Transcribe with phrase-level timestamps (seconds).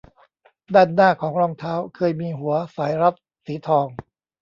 [0.73, 3.85] ด้านหน้าของรองเท้าเคยมีหัวสายรัดสีทอง